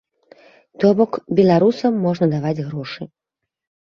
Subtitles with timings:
[0.83, 3.07] То бок, беларусам можна даваць грошы.